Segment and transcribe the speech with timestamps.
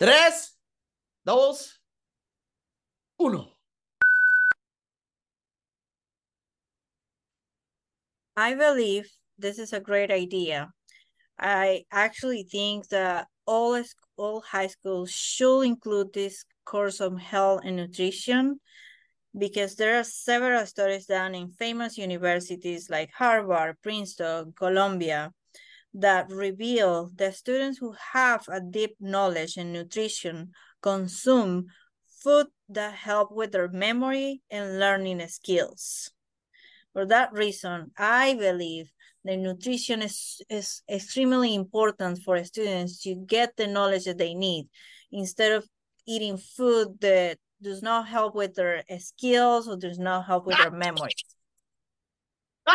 [0.00, 0.56] Tres,
[1.26, 1.78] dos,
[3.18, 3.52] uno.
[8.34, 10.70] I believe this is a great idea.
[11.38, 13.82] I actually think that all,
[14.16, 18.58] all high schools should include this course of health and nutrition
[19.38, 25.30] because there are several studies done in famous universities like Harvard, Princeton, Columbia
[25.94, 30.52] that reveal that students who have a deep knowledge in nutrition
[30.82, 31.66] consume
[32.22, 36.10] food that help with their memory and learning skills.
[36.92, 38.90] For that reason, I believe
[39.24, 44.68] the nutrition is, is extremely important for students to get the knowledge that they need
[45.12, 45.68] instead of
[46.06, 50.70] eating food that does not help with their skills or does not help with their
[50.70, 51.14] memory.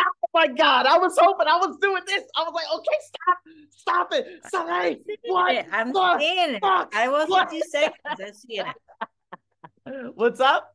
[0.04, 2.24] Oh my God, I was hoping I was doing this.
[2.36, 3.38] I was like, okay, stop,
[3.70, 4.26] stop it.
[4.50, 5.00] Sorry.
[5.24, 5.66] What?
[5.72, 6.60] I'm seeing it.
[6.60, 7.50] Fuck, I was what?
[7.50, 7.96] two seconds.
[8.06, 10.12] I'm seeing it.
[10.14, 10.74] What's up?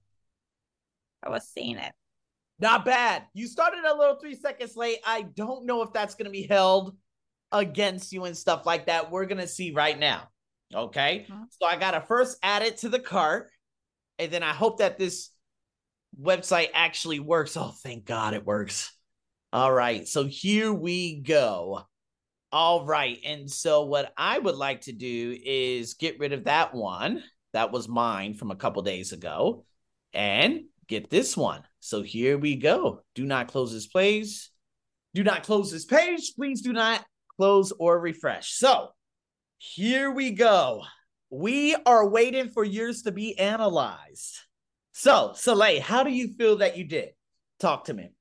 [1.23, 1.91] I was seeing it.
[2.59, 3.23] Not bad.
[3.33, 4.99] You started a little three seconds late.
[5.05, 6.95] I don't know if that's going to be held
[7.51, 9.11] against you and stuff like that.
[9.11, 10.29] We're going to see right now.
[10.73, 11.25] Okay.
[11.29, 11.43] Mm-hmm.
[11.49, 13.49] So I got to first add it to the cart.
[14.19, 15.29] And then I hope that this
[16.19, 17.57] website actually works.
[17.57, 18.93] Oh, thank God it works.
[19.53, 20.07] All right.
[20.07, 21.81] So here we go.
[22.53, 23.19] All right.
[23.25, 27.23] And so what I would like to do is get rid of that one.
[27.53, 29.65] That was mine from a couple days ago.
[30.13, 31.63] And get this one.
[31.79, 33.03] So here we go.
[33.15, 34.49] Do not close this page.
[35.13, 36.33] Do not close this page.
[36.35, 37.03] Please do not
[37.37, 38.53] close or refresh.
[38.53, 38.89] So
[39.57, 40.83] here we go.
[41.29, 44.37] We are waiting for yours to be analyzed.
[44.93, 47.09] So, Celeith, how do you feel that you did?
[47.59, 48.11] Talk to me.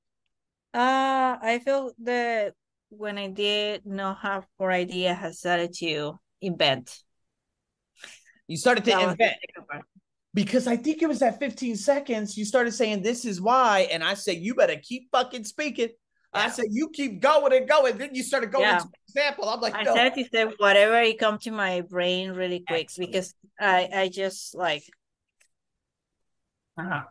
[0.72, 2.54] Uh, I feel that
[2.90, 6.96] when I did not have more idea, I started to invent.
[8.46, 9.36] You started to that invent
[10.34, 14.02] because I think it was at 15 seconds you started saying this is why, and
[14.02, 15.88] I said you better keep fucking speaking.
[16.34, 16.44] Yeah.
[16.44, 17.98] I said you keep going and going.
[17.98, 18.78] Then you started going yeah.
[18.78, 19.48] to example.
[19.48, 19.92] I'm like, I no.
[19.92, 23.10] started to say whatever it come to my brain really quick Excellent.
[23.10, 24.84] because I I just like.
[26.78, 27.02] Uh-huh.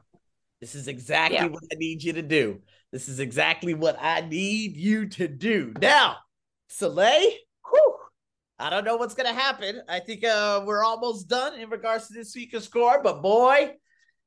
[0.62, 1.46] This is exactly yeah.
[1.46, 2.62] what I need you to do.
[2.92, 5.74] This is exactly what I need you to do.
[5.80, 6.18] Now,
[6.70, 7.36] Celeith,
[7.70, 7.96] whew,
[8.58, 9.81] I don't know what's gonna happen.
[9.88, 13.74] I think uh, we're almost done in regards to this week's score, but boy,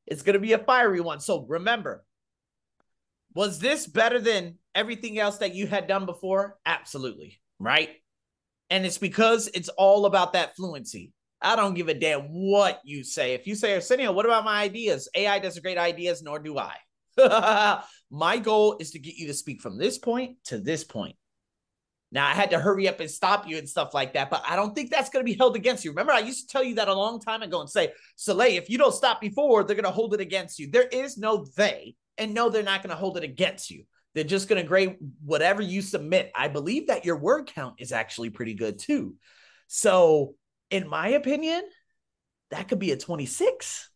[0.06, 1.20] it's gonna be a fiery one.
[1.20, 2.04] So remember,
[3.34, 6.58] was this better than everything else that you had done before?
[6.64, 7.90] Absolutely, right?
[8.70, 11.12] And it's because it's all about that fluency.
[11.42, 13.34] I don't give a damn what you say.
[13.34, 15.08] If you say, Arsenio, what about my ideas?
[15.14, 16.76] AI doesn't great ideas, nor do I.
[18.10, 21.16] my goal is to get you to speak from this point to this point.
[22.12, 24.54] Now I had to hurry up and stop you and stuff like that, but I
[24.54, 25.90] don't think that's going to be held against you.
[25.90, 28.70] Remember, I used to tell you that a long time ago and say, Celeith, if
[28.70, 30.70] you don't stop before, they're going to hold it against you.
[30.70, 33.84] There is no they, and no, they're not going to hold it against you.
[34.14, 36.30] They're just going to grade whatever you submit.
[36.34, 39.14] I believe that your word count is actually pretty good too.
[39.68, 40.34] So,
[40.72, 41.62] in my opinion,
[42.50, 43.90] that could be a 26.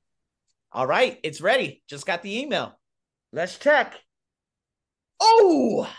[0.72, 1.82] All right, it's ready.
[1.88, 2.78] Just got the email.
[3.32, 3.94] Let's check.
[5.18, 5.90] Oh,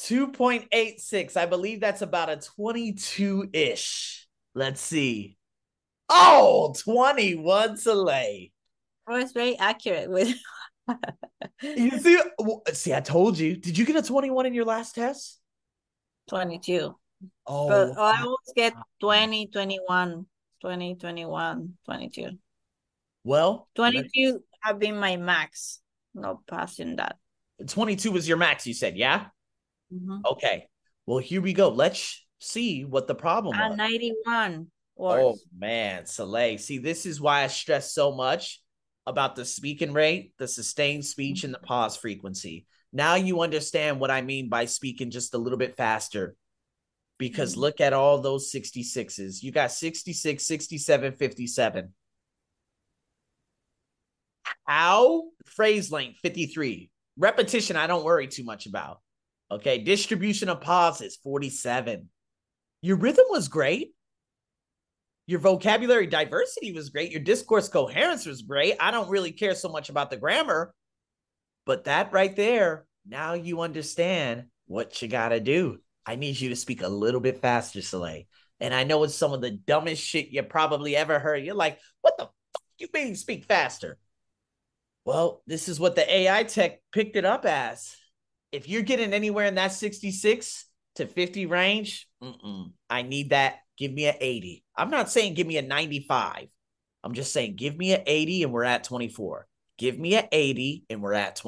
[0.00, 1.36] 2.86.
[1.36, 4.28] I believe that's about a 22 ish.
[4.54, 5.38] Let's see.
[6.10, 8.52] Oh, 21 Celeith.
[9.08, 10.34] Oh, it's very accurate with.
[11.62, 12.18] you see,
[12.72, 13.56] see, I told you.
[13.56, 15.40] Did you get a 21 in your last test?
[16.28, 16.94] 22.
[17.46, 20.26] Oh, but I always get 20, 21,
[20.60, 22.30] 20, 21, 22.
[23.24, 25.80] Well, 22 have been my max.
[26.14, 27.16] No passing that.
[27.66, 29.26] 22 was your max, you said, yeah?
[29.92, 30.18] Mm-hmm.
[30.24, 30.66] Okay.
[31.06, 31.70] Well, here we go.
[31.70, 33.76] Let's see what the problem uh, was.
[33.76, 34.66] 91.
[34.96, 35.20] Or...
[35.20, 36.60] Oh man, Celeith.
[36.60, 38.60] See, this is why I stress so much
[39.06, 42.66] about the speaking rate, the sustained speech, and the pause frequency.
[42.92, 46.34] Now you understand what I mean by speaking just a little bit faster.
[47.18, 47.60] Because mm-hmm.
[47.60, 49.42] look at all those 66s.
[49.42, 51.92] You got 66, 67, 57.
[54.66, 55.24] How?
[55.46, 56.90] Phrase length 53.
[57.16, 59.00] Repetition, I don't worry too much about.
[59.50, 62.08] Okay, distribution of pauses 47.
[62.82, 63.94] Your rhythm was great.
[65.26, 67.10] Your vocabulary diversity was great.
[67.10, 68.76] Your discourse coherence was great.
[68.80, 70.72] I don't really care so much about the grammar,
[71.66, 75.80] but that right there, now you understand what you got to do.
[76.08, 78.26] I need you to speak a little bit faster, Celeith.
[78.60, 81.44] And I know it's some of the dumbest shit you probably ever heard.
[81.44, 83.98] You're like, what the fuck you mean speak faster?
[85.04, 87.94] Well, this is what the AI tech picked it up as
[88.52, 90.64] if you're getting anywhere in that 66
[90.94, 92.08] to 50 range,
[92.88, 93.56] I need that.
[93.76, 94.64] Give me an 80.
[94.76, 96.48] I'm not saying give me a 95.
[97.04, 99.46] I'm just saying give me an 80 and we're at 24.
[99.76, 101.46] Give me an 80 and we're at 20.